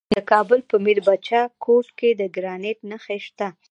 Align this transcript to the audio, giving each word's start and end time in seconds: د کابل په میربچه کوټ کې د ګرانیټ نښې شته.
د 0.15 0.17
کابل 0.31 0.59
په 0.69 0.75
میربچه 0.85 1.41
کوټ 1.63 1.87
کې 1.99 2.09
د 2.19 2.21
ګرانیټ 2.35 2.79
نښې 2.89 3.17
شته. 3.25 3.47